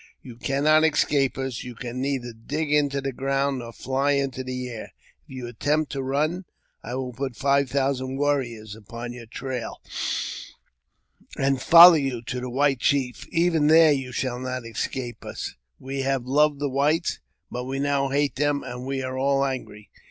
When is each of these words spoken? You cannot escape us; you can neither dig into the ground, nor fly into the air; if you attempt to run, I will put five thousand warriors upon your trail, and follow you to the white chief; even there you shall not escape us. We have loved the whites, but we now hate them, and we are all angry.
You 0.23 0.35
cannot 0.35 0.83
escape 0.83 1.37
us; 1.37 1.63
you 1.63 1.75
can 1.75 2.01
neither 2.01 2.33
dig 2.33 2.73
into 2.73 3.01
the 3.01 3.11
ground, 3.13 3.59
nor 3.59 3.71
fly 3.71 4.13
into 4.13 4.43
the 4.43 4.67
air; 4.67 4.93
if 5.23 5.29
you 5.29 5.45
attempt 5.45 5.91
to 5.91 6.01
run, 6.01 6.45
I 6.81 6.95
will 6.95 7.13
put 7.13 7.35
five 7.35 7.69
thousand 7.69 8.17
warriors 8.17 8.75
upon 8.75 9.13
your 9.13 9.27
trail, 9.27 9.79
and 11.37 11.61
follow 11.61 11.93
you 11.93 12.23
to 12.23 12.39
the 12.41 12.49
white 12.49 12.79
chief; 12.79 13.27
even 13.29 13.67
there 13.67 13.91
you 13.91 14.11
shall 14.11 14.39
not 14.39 14.65
escape 14.65 15.23
us. 15.23 15.53
We 15.77 16.01
have 16.01 16.25
loved 16.25 16.57
the 16.57 16.67
whites, 16.69 17.19
but 17.51 17.65
we 17.65 17.77
now 17.77 18.07
hate 18.09 18.37
them, 18.37 18.63
and 18.63 18.87
we 18.87 19.03
are 19.03 19.19
all 19.19 19.45
angry. 19.45 19.91